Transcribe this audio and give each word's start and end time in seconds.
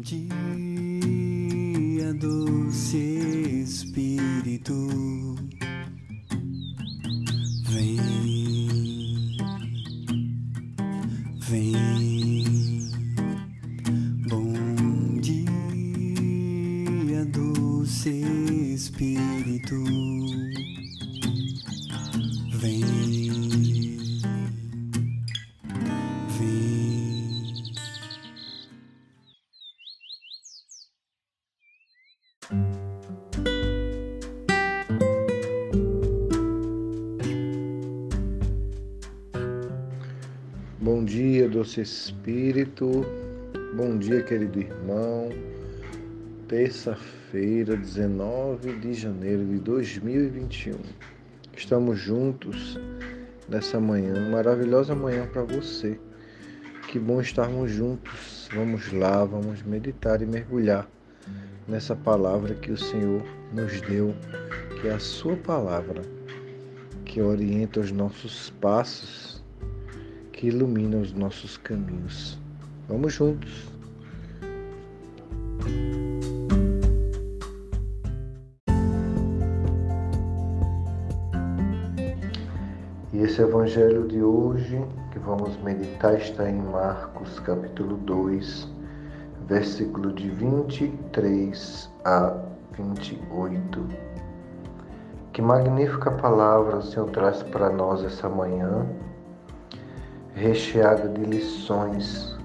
dia, 0.00 0.24
doce 2.14 2.96
Espírito, 3.62 5.29
doce 41.70 41.82
Espírito. 41.82 43.06
Bom 43.76 43.96
dia, 43.96 44.24
querido 44.24 44.58
irmão. 44.58 45.28
Terça-feira, 46.48 47.76
19 47.76 48.80
de 48.80 48.92
janeiro 48.92 49.44
de 49.44 49.60
2021. 49.60 50.74
Estamos 51.56 51.96
juntos 51.96 52.76
nessa 53.48 53.78
manhã, 53.78 54.28
maravilhosa 54.30 54.96
manhã 54.96 55.28
para 55.28 55.44
você. 55.44 55.96
Que 56.88 56.98
bom 56.98 57.20
estarmos 57.20 57.70
juntos. 57.70 58.48
Vamos 58.52 58.92
lá, 58.92 59.24
vamos 59.24 59.62
meditar 59.62 60.20
e 60.22 60.26
mergulhar 60.26 60.90
nessa 61.68 61.94
palavra 61.94 62.52
que 62.56 62.72
o 62.72 62.76
Senhor 62.76 63.22
nos 63.52 63.80
deu, 63.82 64.12
que 64.80 64.88
é 64.88 64.94
a 64.94 64.98
Sua 64.98 65.36
palavra, 65.36 66.02
que 67.04 67.22
orienta 67.22 67.78
os 67.78 67.92
nossos 67.92 68.50
passos 68.60 69.29
que 70.40 70.46
ilumina 70.46 70.96
os 70.96 71.12
nossos 71.12 71.58
caminhos. 71.58 72.38
Vamos 72.88 73.12
juntos. 73.12 73.70
E 83.12 83.18
esse 83.18 83.42
evangelho 83.42 84.08
de 84.08 84.22
hoje 84.22 84.82
que 85.12 85.18
vamos 85.18 85.58
meditar 85.62 86.14
está 86.14 86.48
em 86.48 86.56
Marcos, 86.56 87.38
capítulo 87.40 87.98
2, 87.98 88.66
versículo 89.46 90.10
de 90.10 90.30
23 90.30 91.90
a 92.06 92.34
28. 92.78 93.86
Que 95.34 95.42
magnífica 95.42 96.10
palavra 96.12 96.78
o 96.78 96.82
Senhor 96.82 97.10
traz 97.10 97.42
para 97.42 97.68
nós 97.68 98.02
essa 98.02 98.26
manhã 98.26 98.86
recheada 100.34 101.08
de 101.08 101.22
lições 101.22 102.38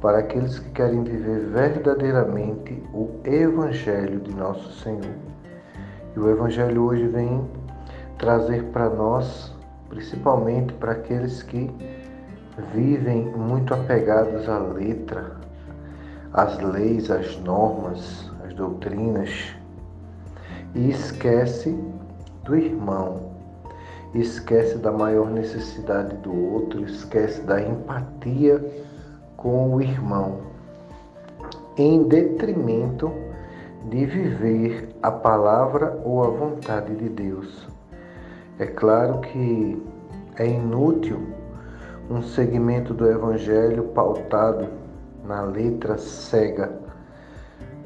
para 0.00 0.18
aqueles 0.18 0.58
que 0.58 0.70
querem 0.70 1.02
viver 1.02 1.46
verdadeiramente 1.46 2.82
o 2.92 3.10
Evangelho 3.24 4.20
de 4.20 4.34
nosso 4.34 4.72
Senhor. 4.80 5.14
E 6.14 6.18
o 6.18 6.30
Evangelho 6.30 6.84
hoje 6.84 7.06
vem 7.08 7.48
trazer 8.16 8.64
para 8.66 8.88
nós, 8.88 9.52
principalmente 9.88 10.72
para 10.74 10.92
aqueles 10.92 11.42
que 11.42 11.70
vivem 12.74 13.24
muito 13.26 13.74
apegados 13.74 14.48
à 14.48 14.58
letra, 14.58 15.36
às 16.32 16.58
leis, 16.58 17.10
às 17.10 17.38
normas, 17.40 18.30
às 18.44 18.54
doutrinas, 18.54 19.54
e 20.74 20.90
esquece 20.90 21.76
do 22.44 22.56
irmão, 22.56 23.27
esquece 24.14 24.78
da 24.78 24.90
maior 24.90 25.30
necessidade 25.30 26.16
do 26.16 26.34
outro, 26.52 26.84
esquece 26.84 27.40
da 27.42 27.60
empatia 27.60 28.64
com 29.36 29.74
o 29.74 29.82
irmão, 29.82 30.38
em 31.76 32.02
detrimento 32.04 33.12
de 33.88 34.04
viver 34.04 34.88
a 35.02 35.10
palavra 35.10 36.00
ou 36.04 36.24
a 36.24 36.28
vontade 36.28 36.94
de 36.96 37.08
Deus. 37.08 37.68
É 38.58 38.66
claro 38.66 39.20
que 39.20 39.80
é 40.36 40.46
inútil 40.46 41.20
um 42.10 42.22
segmento 42.22 42.94
do 42.94 43.08
Evangelho 43.08 43.84
pautado 43.88 44.68
na 45.24 45.42
letra 45.42 45.98
cega. 45.98 46.72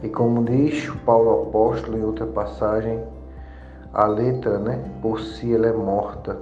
E 0.03 0.09
como 0.09 0.45
diz 0.45 0.89
Paulo 1.05 1.43
apóstolo 1.43 1.99
em 1.99 2.05
outra 2.05 2.27
passagem, 2.27 3.03
a 3.93 4.07
letra, 4.07 4.59
né, 4.59 4.83
por 5.01 5.21
si 5.21 5.55
ela 5.55 5.67
é 5.67 5.73
morta. 5.73 6.39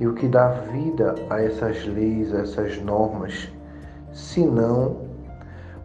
E 0.00 0.06
o 0.06 0.14
que 0.14 0.26
dá 0.26 0.48
vida 0.48 1.14
a 1.30 1.42
essas 1.42 1.84
leis, 1.86 2.34
a 2.34 2.40
essas 2.40 2.80
normas, 2.82 3.50
senão 4.12 4.96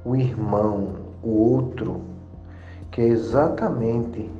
o 0.05 0.15
irmão, 0.15 0.95
o 1.21 1.29
outro, 1.29 2.01
que 2.91 3.01
é 3.01 3.07
exatamente 3.07 4.31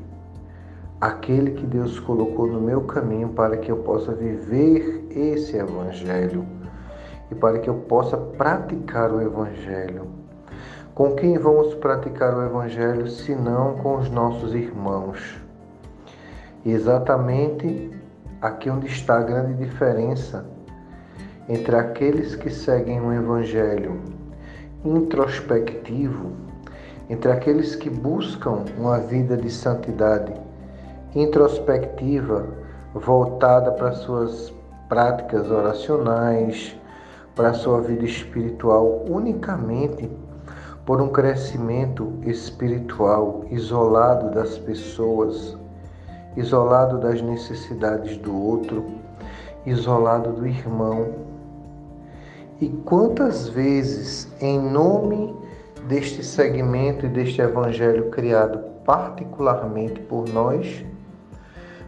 aquele 1.00 1.51
que 1.51 1.66
Deus 1.66 2.00
colocou 2.00 2.47
no 2.47 2.59
meu 2.59 2.81
caminho 2.81 3.29
para 3.29 3.57
que 3.57 3.71
eu 3.71 3.77
possa 3.77 4.13
viver 4.13 5.07
esse 5.11 5.56
evangelho 5.56 6.45
e 7.31 7.35
para 7.35 7.59
que 7.59 7.69
eu 7.69 7.75
possa 7.75 8.17
praticar 8.17 9.11
o 9.11 9.21
evangelho. 9.21 10.07
Com 10.95 11.16
quem 11.16 11.38
vamos 11.38 11.75
praticar 11.75 12.35
o 12.35 12.44
evangelho 12.44 13.07
se 13.07 13.33
não 13.35 13.75
com 13.75 13.97
os 13.97 14.09
nossos 14.09 14.53
irmãos? 14.53 15.48
Exatamente 16.65 17.91
aqui 18.41 18.69
onde 18.69 18.87
está 18.87 19.17
a 19.17 19.23
grande 19.23 19.53
diferença 19.53 20.45
entre 21.47 21.75
aqueles 21.75 22.35
que 22.35 22.49
seguem 22.49 23.01
um 23.01 23.13
evangelho 23.13 24.01
introspectivo, 24.83 26.31
entre 27.09 27.31
aqueles 27.31 27.75
que 27.75 27.89
buscam 27.89 28.65
uma 28.77 28.99
vida 28.99 29.35
de 29.35 29.49
santidade 29.49 30.33
introspectiva, 31.15 32.45
voltada 32.93 33.71
para 33.71 33.93
suas 33.93 34.53
práticas 34.87 35.49
oracionais, 35.49 36.75
para 37.35 37.53
sua 37.53 37.81
vida 37.81 38.05
espiritual 38.05 39.05
unicamente 39.09 40.09
por 40.85 41.01
um 41.01 41.09
crescimento 41.09 42.13
espiritual 42.23 43.45
isolado 43.49 44.31
das 44.31 44.57
pessoas, 44.57 45.57
isolado 46.35 46.97
das 47.00 47.22
necessidades 47.22 48.17
do 48.17 48.35
outro, 48.35 48.85
isolado 49.66 50.34
do 50.34 50.47
irmão. 50.47 51.07
E 52.62 52.69
quantas 52.69 53.50
vezes, 53.50 54.31
em 54.41 54.59
nome 54.59 55.35
deste 55.88 56.23
segmento 56.23 57.06
e 57.06 57.09
deste 57.09 57.41
evangelho 57.41 58.09
criado 58.09 58.59
particularmente 58.85 60.00
por 60.01 60.28
nós, 60.29 60.84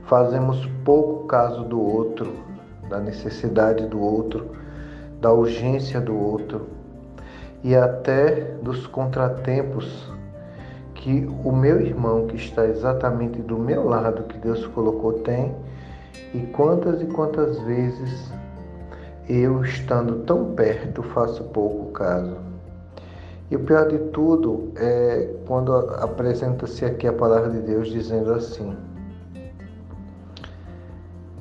fazemos 0.03 0.65
pouco 0.83 1.25
caso 1.25 1.63
do 1.63 1.81
outro, 1.81 2.33
da 2.89 2.99
necessidade 2.99 3.85
do 3.87 3.99
outro, 4.01 4.51
da 5.19 5.31
urgência 5.31 6.01
do 6.01 6.17
outro 6.17 6.67
e 7.63 7.75
até 7.75 8.55
dos 8.61 8.87
contratempos 8.87 10.11
que 11.01 11.27
o 11.43 11.51
meu 11.51 11.81
irmão 11.81 12.27
que 12.27 12.35
está 12.35 12.63
exatamente 12.65 13.41
do 13.41 13.57
meu 13.57 13.89
lado, 13.89 14.23
que 14.23 14.37
Deus 14.37 14.67
colocou, 14.67 15.13
tem, 15.13 15.55
e 16.31 16.41
quantas 16.53 17.01
e 17.01 17.05
quantas 17.05 17.59
vezes 17.61 18.31
eu, 19.27 19.63
estando 19.63 20.23
tão 20.25 20.53
perto, 20.53 21.01
faço 21.01 21.43
pouco 21.45 21.91
caso. 21.91 22.37
E 23.49 23.55
o 23.55 23.59
pior 23.59 23.87
de 23.87 23.97
tudo 24.11 24.71
é 24.75 25.27
quando 25.47 25.73
apresenta-se 25.73 26.85
aqui 26.85 27.07
a 27.07 27.13
palavra 27.13 27.49
de 27.49 27.61
Deus 27.61 27.89
dizendo 27.89 28.31
assim: 28.33 28.77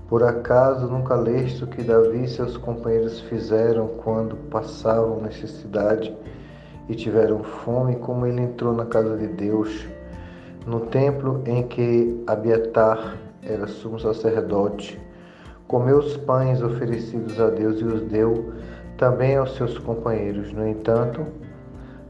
Por 0.09 0.23
acaso 0.23 0.87
nunca 0.87 1.15
leste 1.15 1.62
o 1.65 1.67
que 1.67 1.83
Davi 1.83 2.25
e 2.25 2.29
seus 2.29 2.57
companheiros 2.57 3.21
fizeram 3.21 3.89
quando 4.03 4.37
passavam 4.49 5.21
necessidade 5.21 6.17
e 6.91 6.95
tiveram 6.97 7.45
fome, 7.45 7.95
como 7.95 8.27
ele 8.27 8.43
entrou 8.43 8.75
na 8.75 8.85
casa 8.85 9.17
de 9.17 9.29
Deus, 9.29 9.87
no 10.67 10.81
templo 10.81 11.41
em 11.47 11.63
que 11.63 12.21
Abiatar 12.27 13.17
era 13.45 13.69
sumo 13.69 14.01
sacerdote, 14.01 15.01
comeu 15.69 15.99
os 15.99 16.17
pães 16.17 16.61
oferecidos 16.61 17.39
a 17.39 17.49
Deus 17.49 17.81
e 17.81 17.85
os 17.85 18.03
deu 18.03 18.53
também 18.99 19.37
aos 19.37 19.55
seus 19.55 19.79
companheiros. 19.79 20.53
No 20.53 20.67
entanto, 20.67 21.25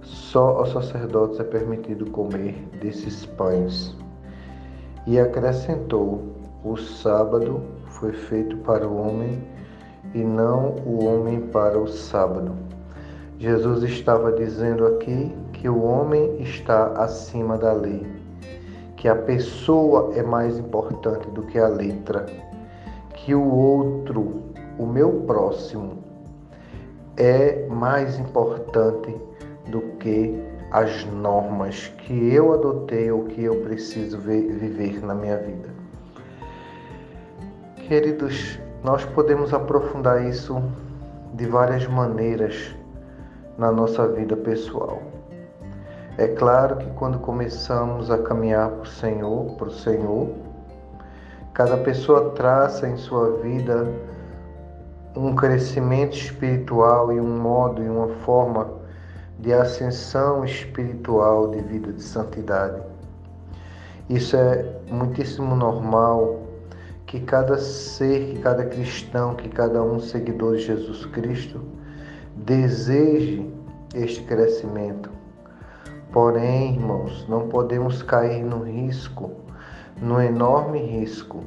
só 0.01 0.57
aos 0.57 0.73
sacerdotes 0.73 1.39
é 1.39 1.45
permitido 1.45 2.11
comer 2.11 2.55
desses 2.81 3.27
pães. 3.27 3.95
E 5.07 5.21
acrescentou: 5.21 6.23
O 6.65 6.79
sábado 6.79 7.61
foi 7.85 8.15
feito 8.15 8.57
para 8.59 8.89
o 8.89 8.97
homem 8.97 9.43
e 10.15 10.25
não 10.25 10.77
o 10.87 11.05
homem 11.05 11.39
para 11.39 11.79
o 11.79 11.87
sábado. 11.87 12.70
Jesus 13.41 13.83
estava 13.85 14.31
dizendo 14.33 14.87
aqui 14.87 15.35
que 15.55 15.67
o 15.67 15.83
homem 15.83 16.43
está 16.43 16.89
acima 17.03 17.57
da 17.57 17.73
lei, 17.73 18.07
que 18.99 19.09
a 19.09 19.17
pessoa 19.17 20.13
é 20.15 20.23
mais 20.23 20.59
importante 20.59 21.27
do 21.31 21.45
que 21.45 21.59
a 21.59 21.67
letra, 21.67 22.27
que 23.15 23.35
o 23.35 23.43
outro, 23.43 24.43
o 24.79 24.85
meu 24.85 25.23
próximo, 25.27 26.05
é 27.17 27.67
mais 27.67 28.19
importante 28.19 29.17
do 29.71 29.81
que 29.99 30.39
as 30.71 31.07
normas 31.07 31.91
que 31.97 32.35
eu 32.35 32.53
adotei 32.53 33.11
ou 33.11 33.25
que 33.25 33.43
eu 33.43 33.63
preciso 33.63 34.19
viver 34.19 35.03
na 35.03 35.15
minha 35.15 35.39
vida. 35.39 35.71
Queridos, 37.89 38.61
nós 38.85 39.03
podemos 39.07 39.55
aprofundar 39.55 40.27
isso 40.27 40.63
de 41.33 41.47
várias 41.47 41.87
maneiras 41.87 42.79
na 43.61 43.71
nossa 43.71 44.09
vida 44.09 44.35
pessoal. 44.39 45.03
É 46.17 46.27
claro 46.29 46.79
que 46.79 46.87
quando 46.93 47.19
começamos 47.19 48.11
a 48.11 48.17
caminhar 48.17 48.71
para 48.71 48.83
o 48.85 48.87
Senhor, 48.87 49.55
para 49.57 49.69
o 49.69 49.71
Senhor, 49.71 50.31
cada 51.53 51.77
pessoa 51.77 52.31
traça 52.31 52.89
em 52.89 52.97
sua 52.97 53.37
vida 53.43 53.87
um 55.15 55.35
crescimento 55.35 56.17
espiritual 56.17 57.13
e 57.13 57.21
um 57.21 57.39
modo 57.39 57.83
e 57.83 57.89
uma 57.89 58.09
forma 58.25 58.67
de 59.39 59.53
ascensão 59.53 60.43
espiritual 60.43 61.51
de 61.51 61.61
vida 61.61 61.93
de 61.93 62.03
santidade. 62.03 62.81
Isso 64.09 64.37
é 64.37 64.75
muitíssimo 64.91 65.55
normal 65.55 66.41
que 67.05 67.21
cada 67.21 67.59
ser, 67.59 68.33
que 68.33 68.39
cada 68.39 68.65
cristão, 68.65 69.35
que 69.35 69.51
cada 69.51 69.83
um 69.83 70.01
seguidor 70.01 70.57
de 70.57 70.63
Jesus 70.63 71.05
Cristo 71.05 71.61
deseje 72.37 73.51
este 73.95 74.23
crescimento. 74.23 75.11
Porém, 76.13 76.75
irmãos, 76.75 77.27
não 77.29 77.49
podemos 77.49 78.03
cair 78.03 78.43
no 78.43 78.65
risco, 78.65 79.31
no 80.01 80.21
enorme 80.21 80.81
risco 80.81 81.45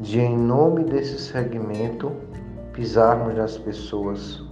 de, 0.00 0.20
em 0.20 0.36
nome 0.36 0.84
desse 0.84 1.18
segmento, 1.18 2.10
pisarmos 2.72 3.36
nas 3.36 3.56
pessoas, 3.56 4.42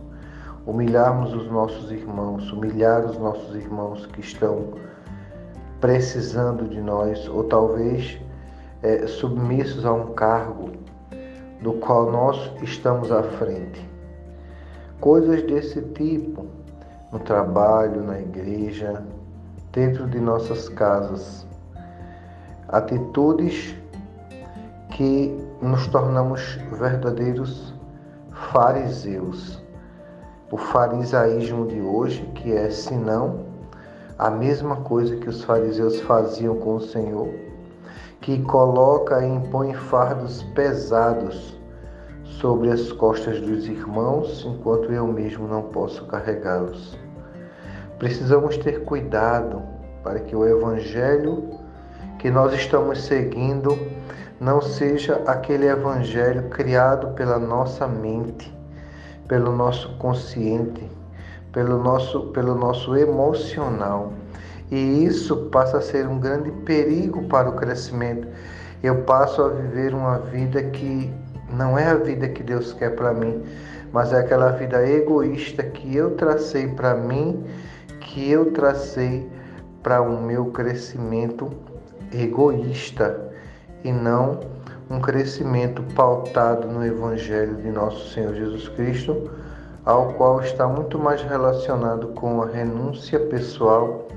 humilharmos 0.64 1.34
os 1.34 1.50
nossos 1.50 1.90
irmãos, 1.90 2.52
humilhar 2.52 3.04
os 3.04 3.18
nossos 3.18 3.56
irmãos 3.56 4.06
que 4.06 4.20
estão 4.20 4.74
precisando 5.80 6.68
de 6.68 6.80
nós, 6.80 7.26
ou 7.28 7.44
talvez 7.44 8.20
é, 8.82 9.06
submissos 9.06 9.84
a 9.84 9.92
um 9.92 10.12
cargo 10.12 10.70
do 11.62 11.72
qual 11.74 12.12
nós 12.12 12.52
estamos 12.62 13.10
à 13.10 13.22
frente. 13.22 13.89
Coisas 15.00 15.42
desse 15.44 15.80
tipo 15.80 16.44
no 17.10 17.18
trabalho, 17.20 18.02
na 18.02 18.20
igreja, 18.20 19.02
dentro 19.72 20.06
de 20.06 20.20
nossas 20.20 20.68
casas. 20.68 21.46
Atitudes 22.68 23.74
que 24.90 25.34
nos 25.62 25.86
tornamos 25.86 26.58
verdadeiros 26.78 27.74
fariseus. 28.52 29.62
O 30.50 30.56
farisaísmo 30.56 31.66
de 31.66 31.80
hoje, 31.80 32.22
que 32.34 32.52
é, 32.52 32.68
se 32.70 32.94
não, 32.94 33.46
a 34.18 34.30
mesma 34.30 34.76
coisa 34.76 35.16
que 35.16 35.30
os 35.30 35.42
fariseus 35.44 36.00
faziam 36.00 36.56
com 36.56 36.74
o 36.74 36.80
Senhor, 36.80 37.28
que 38.20 38.42
coloca 38.42 39.24
e 39.24 39.28
impõe 39.28 39.72
fardos 39.72 40.42
pesados 40.54 41.58
sobre 42.40 42.70
as 42.70 42.90
costas 42.92 43.38
dos 43.40 43.66
irmãos, 43.66 44.46
enquanto 44.46 44.90
eu 44.90 45.06
mesmo 45.06 45.46
não 45.46 45.62
posso 45.64 46.06
carregá-los. 46.06 46.98
Precisamos 47.98 48.56
ter 48.56 48.82
cuidado 48.84 49.62
para 50.02 50.20
que 50.20 50.34
o 50.34 50.46
evangelho 50.46 51.60
que 52.18 52.30
nós 52.30 52.54
estamos 52.54 53.02
seguindo 53.02 53.78
não 54.40 54.62
seja 54.62 55.22
aquele 55.26 55.66
evangelho 55.66 56.48
criado 56.48 57.08
pela 57.14 57.38
nossa 57.38 57.86
mente, 57.86 58.50
pelo 59.28 59.54
nosso 59.54 59.94
consciente, 59.98 60.90
pelo 61.52 61.82
nosso, 61.82 62.28
pelo 62.28 62.54
nosso 62.54 62.96
emocional. 62.96 64.14
E 64.70 65.04
isso 65.04 65.36
passa 65.52 65.76
a 65.76 65.82
ser 65.82 66.06
um 66.08 66.18
grande 66.18 66.50
perigo 66.64 67.22
para 67.24 67.50
o 67.50 67.56
crescimento. 67.56 68.26
Eu 68.82 69.02
passo 69.02 69.42
a 69.42 69.48
viver 69.48 69.92
uma 69.92 70.18
vida 70.20 70.62
que 70.62 71.12
não 71.52 71.78
é 71.78 71.86
a 71.86 71.94
vida 71.94 72.28
que 72.28 72.42
Deus 72.42 72.72
quer 72.72 72.94
para 72.94 73.12
mim, 73.12 73.42
mas 73.92 74.12
é 74.12 74.18
aquela 74.18 74.50
vida 74.52 74.86
egoísta 74.86 75.62
que 75.62 75.96
eu 75.96 76.12
tracei 76.12 76.68
para 76.68 76.94
mim, 76.94 77.44
que 78.00 78.30
eu 78.30 78.52
tracei 78.52 79.28
para 79.82 80.00
o 80.00 80.20
meu 80.20 80.46
crescimento 80.46 81.50
egoísta 82.12 83.30
e 83.82 83.92
não 83.92 84.40
um 84.90 85.00
crescimento 85.00 85.82
pautado 85.94 86.66
no 86.66 86.84
Evangelho 86.84 87.56
de 87.56 87.70
nosso 87.70 88.10
Senhor 88.10 88.34
Jesus 88.34 88.68
Cristo, 88.70 89.30
ao 89.84 90.12
qual 90.14 90.40
está 90.40 90.66
muito 90.66 90.98
mais 90.98 91.22
relacionado 91.22 92.08
com 92.08 92.42
a 92.42 92.46
renúncia 92.46 93.18
pessoal, 93.18 94.08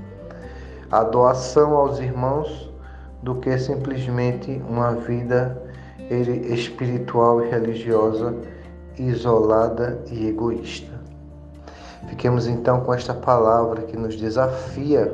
a 0.90 1.04
doação 1.04 1.76
aos 1.76 2.00
irmãos, 2.00 2.72
do 3.22 3.36
que 3.36 3.56
simplesmente 3.56 4.60
uma 4.68 4.92
vida 4.92 5.63
espiritual 6.10 7.44
e 7.44 7.48
religiosa 7.48 8.34
isolada 8.98 10.02
e 10.10 10.28
egoísta. 10.28 10.92
Fiquemos 12.08 12.46
então 12.46 12.80
com 12.80 12.92
esta 12.92 13.14
palavra 13.14 13.82
que 13.82 13.96
nos 13.96 14.16
desafia 14.16 15.12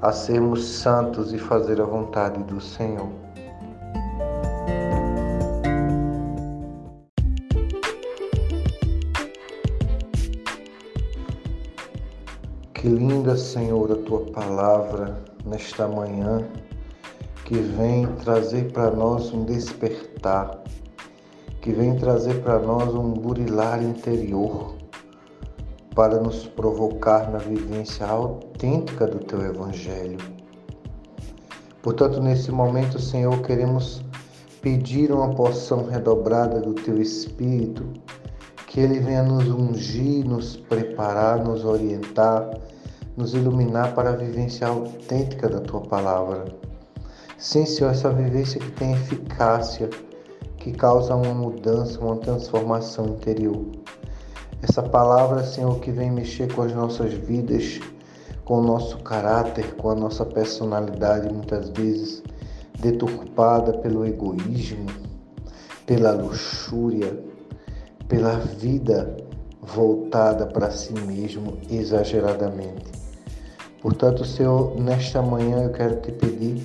a 0.00 0.12
sermos 0.12 0.64
santos 0.64 1.32
e 1.32 1.38
fazer 1.38 1.80
a 1.80 1.84
vontade 1.84 2.42
do 2.44 2.60
Senhor. 2.60 3.08
Que 12.74 12.88
linda, 12.88 13.36
Senhor, 13.36 13.92
a 13.92 13.96
tua 13.96 14.20
palavra 14.32 15.16
nesta 15.44 15.86
manhã 15.86 16.44
que 17.44 17.54
vem 17.54 18.06
trazer 18.24 18.72
para 18.72 18.90
nós 18.90 19.32
um 19.32 19.44
despertar, 19.44 20.62
que 21.60 21.72
vem 21.72 21.96
trazer 21.96 22.42
para 22.42 22.58
nós 22.58 22.94
um 22.94 23.12
burilar 23.12 23.82
interior 23.82 24.74
para 25.94 26.18
nos 26.18 26.46
provocar 26.46 27.30
na 27.30 27.38
vivência 27.38 28.06
autêntica 28.06 29.06
do 29.06 29.18
teu 29.18 29.44
evangelho. 29.44 30.18
Portanto, 31.82 32.20
nesse 32.20 32.50
momento, 32.50 32.98
Senhor, 32.98 33.42
queremos 33.42 34.02
pedir 34.62 35.12
uma 35.12 35.34
porção 35.34 35.84
redobrada 35.84 36.60
do 36.60 36.72
teu 36.72 37.00
espírito, 37.02 37.84
que 38.68 38.80
ele 38.80 39.00
venha 39.00 39.22
nos 39.22 39.48
ungir, 39.48 40.24
nos 40.24 40.56
preparar, 40.56 41.44
nos 41.44 41.64
orientar, 41.64 42.48
nos 43.16 43.34
iluminar 43.34 43.94
para 43.94 44.10
a 44.10 44.16
vivência 44.16 44.66
autêntica 44.66 45.48
da 45.48 45.60
tua 45.60 45.82
palavra. 45.82 46.44
Sim, 47.42 47.66
Senhor, 47.66 47.90
essa 47.90 48.08
vivência 48.08 48.60
que 48.60 48.70
tem 48.70 48.92
eficácia, 48.92 49.90
que 50.58 50.70
causa 50.70 51.16
uma 51.16 51.34
mudança, 51.34 51.98
uma 51.98 52.16
transformação 52.16 53.06
interior. 53.06 53.66
Essa 54.62 54.80
palavra, 54.80 55.42
Senhor, 55.42 55.80
que 55.80 55.90
vem 55.90 56.08
mexer 56.08 56.54
com 56.54 56.62
as 56.62 56.72
nossas 56.72 57.12
vidas, 57.12 57.80
com 58.44 58.60
o 58.60 58.62
nosso 58.62 58.96
caráter, 58.98 59.74
com 59.74 59.90
a 59.90 59.94
nossa 59.96 60.24
personalidade, 60.24 61.34
muitas 61.34 61.68
vezes 61.70 62.22
deturpada 62.78 63.72
pelo 63.78 64.06
egoísmo, 64.06 64.86
pela 65.84 66.12
luxúria, 66.12 67.18
pela 68.06 68.36
vida 68.36 69.16
voltada 69.60 70.46
para 70.46 70.70
si 70.70 70.92
mesmo 70.92 71.58
exageradamente. 71.68 72.92
Portanto, 73.80 74.24
Senhor, 74.24 74.80
nesta 74.80 75.20
manhã 75.20 75.64
eu 75.64 75.72
quero 75.72 75.96
te 75.96 76.12
pedir, 76.12 76.62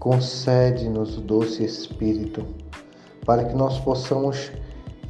concede-nos 0.00 1.18
o 1.18 1.20
doce 1.20 1.62
Espírito, 1.62 2.44
para 3.26 3.44
que 3.44 3.54
nós 3.54 3.78
possamos 3.80 4.50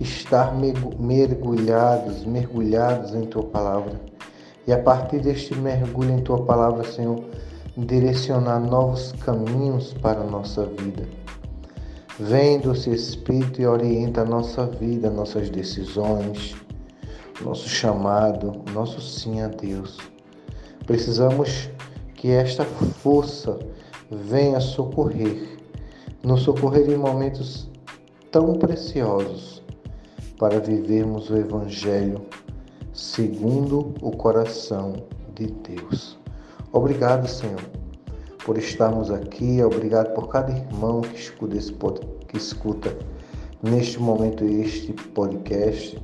estar 0.00 0.52
mergulhados, 0.98 2.24
mergulhados 2.24 3.14
em 3.14 3.22
tua 3.22 3.44
palavra. 3.44 4.00
E 4.66 4.72
a 4.72 4.78
partir 4.78 5.20
deste 5.20 5.54
mergulho 5.54 6.10
em 6.10 6.22
tua 6.22 6.44
palavra, 6.44 6.82
Senhor, 6.84 7.24
direcionar 7.76 8.58
novos 8.58 9.12
caminhos 9.24 9.94
para 9.94 10.20
a 10.20 10.26
nossa 10.26 10.66
vida. 10.66 11.08
Vem, 12.18 12.58
doce 12.58 12.90
Espírito, 12.90 13.62
e 13.62 13.66
orienta 13.66 14.22
a 14.22 14.24
nossa 14.24 14.66
vida, 14.66 15.08
nossas 15.08 15.50
decisões, 15.50 16.56
nosso 17.40 17.68
chamado, 17.68 18.60
nosso 18.72 19.00
sim 19.00 19.40
a 19.40 19.46
Deus. 19.46 19.98
Precisamos 20.84 21.70
que 22.14 22.30
esta 22.30 22.64
força 22.64 23.58
venha 24.10 24.60
socorrer, 24.60 25.58
nos 26.22 26.42
socorrer 26.42 26.90
em 26.90 26.96
momentos 26.96 27.68
tão 28.30 28.54
preciosos 28.54 29.62
para 30.38 30.58
vivermos 30.58 31.30
o 31.30 31.36
Evangelho 31.36 32.20
segundo 32.92 33.94
o 34.02 34.10
coração 34.10 34.94
de 35.34 35.46
Deus. 35.46 36.18
Obrigado, 36.72 37.26
Senhor, 37.28 37.60
por 38.44 38.58
estarmos 38.58 39.10
aqui. 39.10 39.62
Obrigado 39.62 40.12
por 40.14 40.28
cada 40.28 40.52
irmão 40.52 41.00
que 41.00 41.16
escuta, 41.16 41.56
esse 41.56 41.72
pod... 41.72 42.00
que 42.28 42.36
escuta 42.36 42.96
neste 43.62 43.98
momento 43.98 44.44
este 44.44 44.92
podcast. 44.92 46.00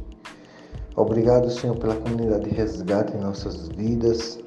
Obrigado, 0.97 1.51
Senhor, 1.51 1.77
pela 1.77 1.97
comunidade 1.97 2.49
de 2.49 2.57
resgate 2.57 3.15
em 3.17 3.21
nossas 3.21 3.69
vidas. 3.69 4.39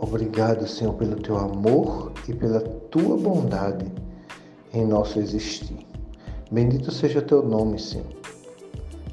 Obrigado, 0.00 0.66
Senhor, 0.66 0.94
pelo 0.94 1.16
teu 1.16 1.36
amor 1.36 2.12
e 2.26 2.32
pela 2.32 2.60
tua 2.60 3.18
bondade 3.18 3.84
em 4.72 4.86
nosso 4.86 5.18
existir. 5.18 5.86
Bendito 6.50 6.90
seja 6.90 7.20
teu 7.20 7.42
nome, 7.42 7.78
Senhor. 7.78 8.06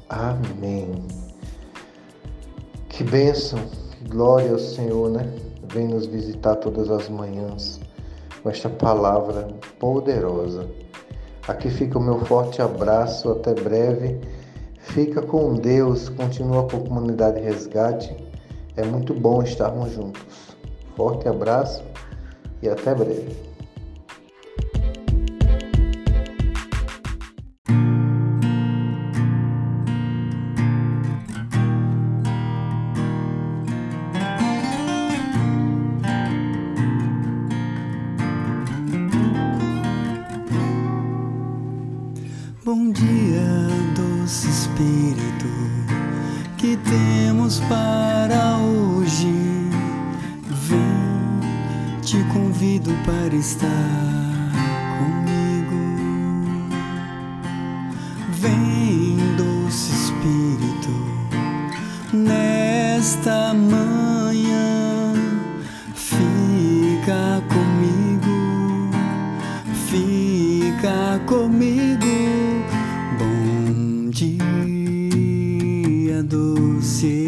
Amém. 0.08 0.90
Que 2.88 3.04
bênção, 3.04 3.58
que 3.90 4.08
glória 4.08 4.50
ao 4.50 4.58
Senhor, 4.58 5.10
né? 5.10 5.30
Vem 5.70 5.88
nos 5.88 6.06
visitar 6.06 6.56
todas 6.56 6.90
as 6.90 7.06
manhãs 7.10 7.78
com 8.42 8.48
esta 8.48 8.70
palavra 8.70 9.46
poderosa. 9.78 10.66
Aqui 11.46 11.68
fica 11.68 11.98
o 11.98 12.02
meu 12.02 12.24
forte 12.24 12.62
abraço, 12.62 13.30
até 13.30 13.52
breve. 13.52 14.18
Fica 14.78 15.20
com 15.20 15.52
Deus, 15.54 16.08
continua 16.08 16.66
com 16.66 16.78
a 16.78 16.80
comunidade 16.80 17.40
Resgate. 17.40 18.16
É 18.74 18.84
muito 18.84 19.12
bom 19.12 19.42
estarmos 19.42 19.92
juntos. 19.92 20.57
Forte 20.98 21.28
abraço 21.28 21.84
e 22.60 22.68
até 22.68 22.92
breve. 22.92 23.36
Bom 42.64 42.90
dia, 42.90 43.46
doce 43.94 44.48
Espírito, 44.48 45.46
que 46.56 46.76
temos 46.78 47.60
para 47.60 48.57
convido 52.58 52.90
para 53.06 53.36
estar 53.36 53.68
comigo. 54.98 55.78
Vem, 58.32 59.16
doce 59.36 59.92
Espírito, 59.92 60.90
nesta 62.12 63.54
manhã, 63.54 65.14
fica 65.94 67.40
comigo, 67.48 68.90
fica 69.88 71.20
comigo. 71.26 72.06
Bom 73.20 74.10
dia, 74.10 74.48
doce 76.24 77.27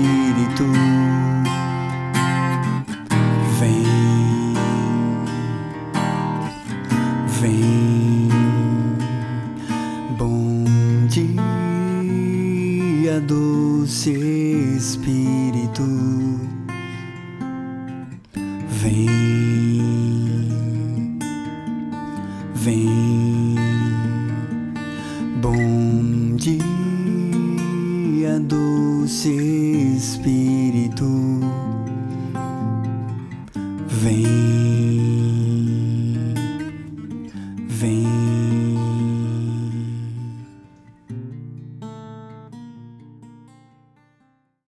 Vem. 22.63 23.20